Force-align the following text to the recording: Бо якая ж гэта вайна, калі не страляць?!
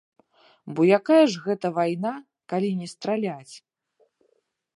Бо 0.77 0.81
якая 0.99 1.19
ж 1.33 1.43
гэта 1.45 1.67
вайна, 1.77 2.13
калі 2.55 2.69
не 2.81 2.87
страляць?! 2.95 3.55